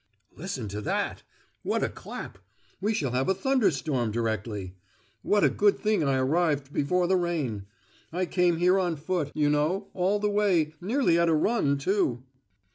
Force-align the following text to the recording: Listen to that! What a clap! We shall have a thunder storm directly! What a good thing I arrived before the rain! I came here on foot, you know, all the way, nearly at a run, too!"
Listen 0.35 0.67
to 0.69 0.81
that! 0.81 1.21
What 1.61 1.83
a 1.83 1.87
clap! 1.89 2.39
We 2.81 2.91
shall 2.91 3.11
have 3.11 3.29
a 3.29 3.35
thunder 3.35 3.69
storm 3.69 4.09
directly! 4.09 4.73
What 5.21 5.43
a 5.43 5.49
good 5.51 5.77
thing 5.77 6.03
I 6.03 6.17
arrived 6.17 6.73
before 6.73 7.05
the 7.05 7.17
rain! 7.17 7.67
I 8.11 8.25
came 8.25 8.57
here 8.57 8.79
on 8.79 8.95
foot, 8.95 9.31
you 9.35 9.47
know, 9.47 9.89
all 9.93 10.17
the 10.17 10.27
way, 10.27 10.73
nearly 10.81 11.19
at 11.19 11.29
a 11.29 11.35
run, 11.35 11.77
too!" 11.77 12.23